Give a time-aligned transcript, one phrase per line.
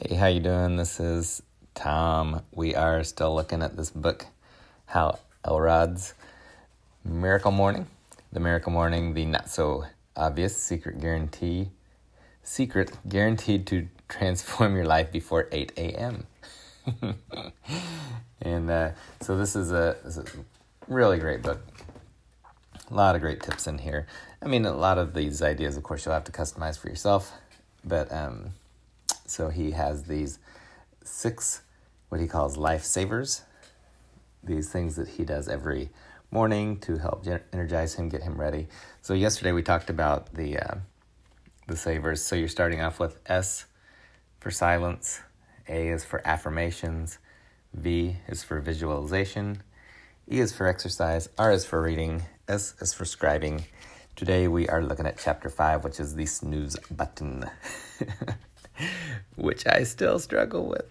[0.00, 0.74] Hey, how you doing?
[0.74, 1.40] This is
[1.76, 2.42] Tom.
[2.50, 4.26] We are still looking at this book,
[4.86, 6.14] Hal Elrod's
[7.04, 7.86] Miracle Morning.
[8.32, 9.84] The Miracle Morning, the not so
[10.16, 11.70] obvious secret guarantee,
[12.42, 16.26] secret guaranteed to transform your life before 8 a.m.
[18.42, 18.90] and uh,
[19.20, 20.38] so this is, a, this is a
[20.88, 21.60] really great book.
[22.90, 24.08] A lot of great tips in here.
[24.42, 27.32] I mean, a lot of these ideas, of course, you'll have to customize for yourself,
[27.84, 28.54] but um,
[29.26, 30.38] so he has these
[31.02, 31.62] six,
[32.08, 33.42] what he calls lifesavers,
[34.42, 35.90] these things that he does every
[36.30, 38.66] morning to help energize him, get him ready.
[39.02, 40.74] So yesterday we talked about the uh,
[41.66, 42.22] the savers.
[42.22, 43.66] So you're starting off with S
[44.40, 45.20] for silence,
[45.68, 47.18] A is for affirmations,
[47.72, 49.62] V is for visualization,
[50.30, 53.64] E is for exercise, R is for reading, S is for scribing.
[54.16, 57.50] Today we are looking at chapter 5, which is the snooze button.
[59.36, 60.86] which I still struggle with.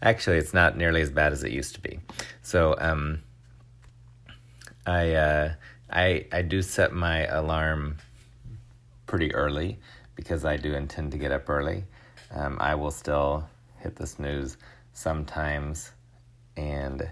[0.00, 1.98] Actually, it's not nearly as bad as it used to be.
[2.42, 3.22] So, um,
[4.86, 5.52] I uh,
[5.90, 7.98] I I do set my alarm
[9.06, 9.78] pretty early
[10.14, 11.84] because I do intend to get up early.
[12.30, 13.48] Um, I will still
[13.80, 14.56] hit the snooze
[14.92, 15.92] sometimes,
[16.56, 17.10] and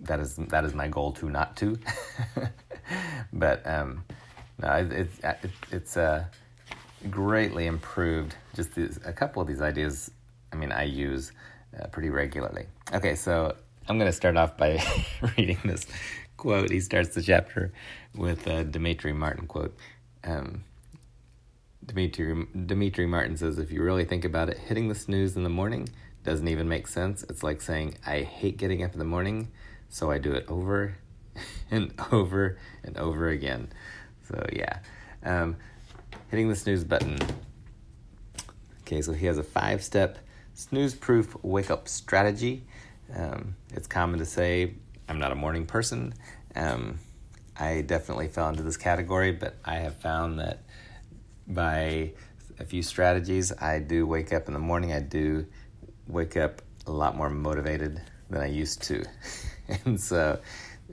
[0.00, 1.78] that is that is my goal to not to.
[3.32, 4.04] but um,
[4.60, 6.24] no, it, it, it, it's uh,
[7.10, 8.34] greatly improved.
[8.54, 10.10] Just these, a couple of these ideas,
[10.52, 11.32] I mean, I use
[11.78, 12.66] uh, pretty regularly.
[12.92, 13.54] Okay, so
[13.88, 14.82] I'm going to start off by
[15.36, 15.86] reading this
[16.36, 16.70] quote.
[16.70, 17.72] He starts the chapter
[18.14, 19.76] with a Demetri Martin quote.
[20.22, 20.64] Um,
[21.84, 25.50] Demetri, Demetri Martin says, If you really think about it, hitting the snooze in the
[25.50, 25.88] morning
[26.22, 27.22] doesn't even make sense.
[27.24, 29.52] It's like saying, I hate getting up in the morning,
[29.90, 30.96] so I do it over
[31.70, 33.68] and over and over again.
[34.26, 34.78] So, yeah.
[35.22, 35.56] Um,
[36.30, 37.18] hitting the snooze button.
[38.82, 40.18] Okay, so he has a five step
[40.54, 42.64] snooze proof wake up strategy.
[43.14, 44.74] Um, it's common to say,
[45.08, 46.14] I'm not a morning person.
[46.54, 46.98] Um,
[47.56, 50.64] I definitely fell into this category, but I have found that
[51.46, 52.12] by
[52.58, 54.92] a few strategies, I do wake up in the morning.
[54.92, 55.46] I do
[56.06, 58.00] wake up a lot more motivated
[58.30, 59.04] than I used to.
[59.84, 60.40] and so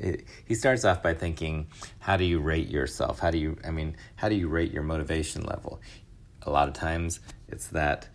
[0.00, 1.68] it, he starts off by thinking,
[1.98, 3.18] how do you rate yourself?
[3.18, 5.80] How do you, I mean, how do you rate your motivation level?
[6.42, 8.08] A lot of times it's that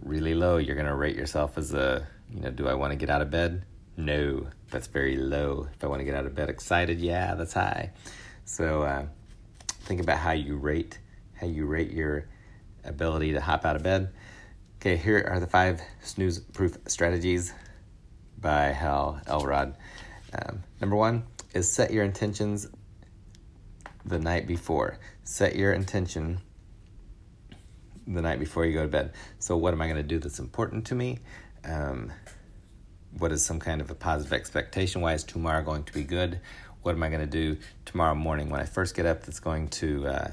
[0.00, 0.56] really low.
[0.56, 3.22] You're going to rate yourself as a, you know, do I want to get out
[3.22, 3.64] of bed?
[3.96, 5.68] No, that's very low.
[5.74, 7.90] If I want to get out of bed excited, yeah, that's high.
[8.44, 9.06] So uh,
[9.68, 10.98] think about how you rate,
[11.34, 12.28] how you rate your
[12.84, 14.12] ability to hop out of bed.
[14.76, 17.52] Okay, here are the five snooze proof strategies
[18.40, 19.76] by Hal Elrod.
[20.34, 21.24] Um, number one
[21.54, 22.68] is set your intentions
[24.04, 24.98] the night before.
[25.24, 26.40] Set your intention
[28.06, 29.12] the night before you go to bed.
[29.38, 31.18] So, what am I going to do that's important to me?
[31.64, 32.12] Um,
[33.18, 35.00] what is some kind of a positive expectation?
[35.00, 36.40] Why is tomorrow going to be good?
[36.82, 39.68] What am I going to do tomorrow morning when I first get up that's going
[39.68, 40.30] to uh,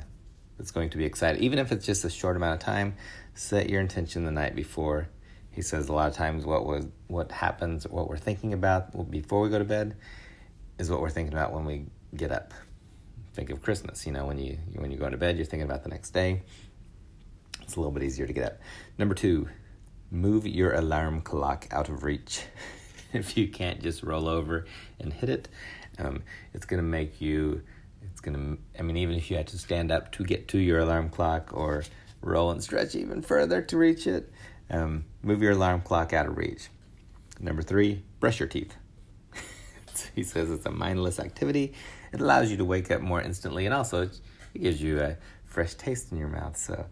[0.58, 1.44] that's going to be exciting?
[1.44, 2.96] Even if it's just a short amount of time,
[3.36, 5.10] set your intention the night before
[5.52, 9.42] he says a lot of times what was what happens, what we're thinking about before
[9.42, 9.96] we go to bed,
[10.80, 11.86] is what we're thinking about when we
[12.16, 12.54] get up.
[13.34, 14.08] Think of Christmas.
[14.08, 16.42] You know, when you when you go to bed, you're thinking about the next day.
[17.62, 18.60] It's a little bit easier to get up.
[18.98, 19.50] Number two,
[20.10, 22.42] move your alarm clock out of reach.
[23.14, 24.66] if you can't just roll over
[25.00, 25.50] and hit it,
[26.00, 26.24] um,
[26.54, 27.62] it's going to make you.
[28.02, 28.80] It's going to.
[28.80, 31.52] I mean, even if you had to stand up to get to your alarm clock
[31.54, 31.84] or
[32.22, 34.32] roll and stretch even further to reach it,
[34.70, 36.70] um, move your alarm clock out of reach.
[37.40, 38.76] Number three, brush your teeth.
[40.16, 41.74] He says it's a mindless activity.
[42.14, 44.20] It allows you to wake up more instantly, and also it
[44.60, 46.58] gives you a fresh taste in your mouth.
[46.58, 46.86] So,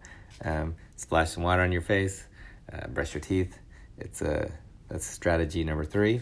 [0.44, 2.26] um, splash some water on your face,
[2.72, 3.58] uh, brush your teeth.
[3.98, 4.50] It's a
[4.88, 6.20] that's strategy number three,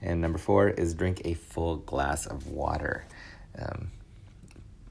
[0.00, 3.04] and number four is drink a full glass of water.
[3.58, 3.90] Um,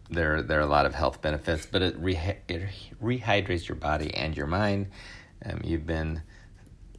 [0.09, 2.61] there, there are a lot of health benefits, but it, re- it
[3.01, 4.87] rehydrates your body and your mind.
[5.45, 6.21] Um, you've been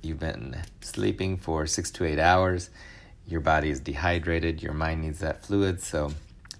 [0.02, 2.70] you've been sleeping for six to eight hours.
[3.26, 4.62] Your body is dehydrated.
[4.62, 5.80] Your mind needs that fluid.
[5.80, 6.12] So,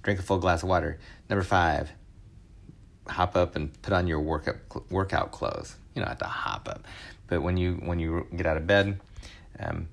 [0.02, 0.98] drink a full glass of water.
[1.28, 1.90] Number five,
[3.08, 4.56] hop up and put on your workout
[4.90, 5.76] workout clothes.
[5.94, 6.86] You don't have to hop up,
[7.26, 9.00] but when you when you get out of bed,
[9.60, 9.88] um,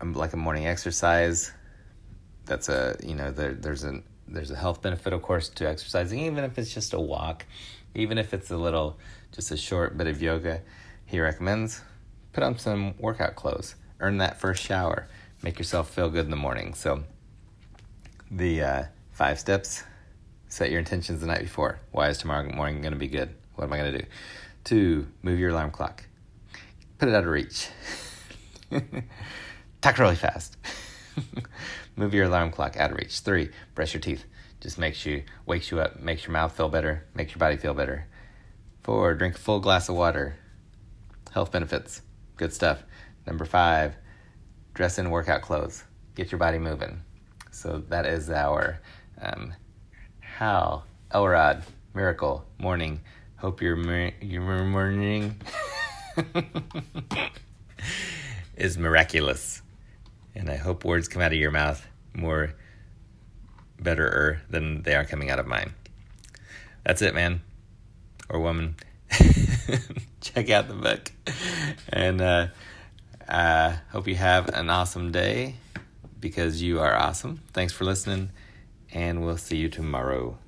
[0.00, 1.52] um like a morning exercise.
[2.44, 6.20] That's a you know there, there's a there's a health benefit of course to exercising,
[6.20, 7.44] even if it's just a walk,
[7.94, 8.98] even if it's a little
[9.32, 10.62] just a short bit of yoga
[11.06, 11.82] he recommends
[12.32, 15.08] put on some workout clothes, earn that first shower,
[15.42, 16.74] make yourself feel good in the morning.
[16.74, 17.04] So,
[18.30, 19.84] the uh, five steps
[20.48, 21.80] set your intentions the night before.
[21.92, 23.34] Why is tomorrow morning going to be good?
[23.54, 24.06] What am I going to do?
[24.64, 26.04] Two, move your alarm clock.
[26.98, 27.68] put it out of reach.
[29.80, 30.56] Talk really fast.
[31.96, 33.20] Move your alarm clock out of reach.
[33.20, 34.24] Three, brush your teeth.
[34.60, 37.74] Just makes you wakes you up, makes your mouth feel better, makes your body feel
[37.74, 38.06] better.
[38.82, 40.36] Four, drink a full glass of water.
[41.32, 42.02] Health benefits.
[42.36, 42.82] Good stuff.
[43.26, 43.96] Number five,
[44.76, 45.82] dress in workout clothes.
[46.14, 47.00] Get your body moving.
[47.50, 48.78] So that is our
[49.20, 49.54] um,
[50.20, 51.62] Hal Elrod
[51.94, 53.00] miracle morning.
[53.36, 53.76] Hope your
[54.20, 55.40] your morning
[58.56, 59.62] is miraculous,
[60.34, 62.52] and I hope words come out of your mouth more
[63.80, 65.72] betterer than they are coming out of mine.
[66.84, 67.40] That's it, man
[68.28, 68.76] or woman.
[70.20, 71.12] Check out the book,
[71.88, 72.46] and uh,
[73.28, 75.56] I hope you have an awesome day
[76.20, 77.42] because you are awesome.
[77.52, 78.30] Thanks for listening,
[78.92, 80.38] and we'll see you tomorrow.